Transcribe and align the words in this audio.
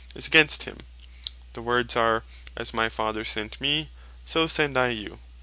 is 0.15 0.25
against 0.25 0.63
him. 0.63 0.77
The 1.53 1.61
words 1.61 1.95
are, 1.95 2.23
"As 2.57 2.73
my 2.73 2.89
Father 2.89 3.23
sent 3.23 3.61
me, 3.61 3.91
so 4.25 4.47
send 4.47 4.75
I 4.75 4.87
you." 4.89 5.19